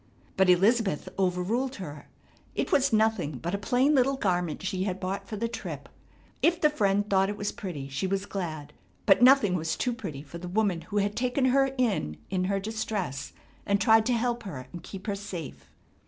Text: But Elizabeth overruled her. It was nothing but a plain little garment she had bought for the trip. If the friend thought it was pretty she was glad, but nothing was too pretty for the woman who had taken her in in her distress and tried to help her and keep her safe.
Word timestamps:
But 0.35 0.49
Elizabeth 0.49 1.07
overruled 1.19 1.75
her. 1.75 2.07
It 2.55 2.71
was 2.71 2.91
nothing 2.91 3.33
but 3.37 3.53
a 3.53 3.59
plain 3.59 3.93
little 3.93 4.15
garment 4.15 4.63
she 4.65 4.85
had 4.85 4.99
bought 4.99 5.27
for 5.27 5.35
the 5.35 5.47
trip. 5.47 5.87
If 6.41 6.59
the 6.59 6.71
friend 6.71 7.07
thought 7.07 7.29
it 7.29 7.37
was 7.37 7.51
pretty 7.51 7.87
she 7.87 8.07
was 8.07 8.25
glad, 8.25 8.73
but 9.05 9.21
nothing 9.21 9.53
was 9.53 9.75
too 9.75 9.93
pretty 9.93 10.23
for 10.23 10.39
the 10.39 10.47
woman 10.49 10.81
who 10.89 10.97
had 10.97 11.15
taken 11.15 11.45
her 11.53 11.75
in 11.77 12.17
in 12.31 12.45
her 12.45 12.59
distress 12.59 13.33
and 13.63 13.79
tried 13.79 14.07
to 14.07 14.13
help 14.13 14.41
her 14.41 14.67
and 14.73 14.81
keep 14.81 15.05
her 15.05 15.13
safe. 15.13 15.69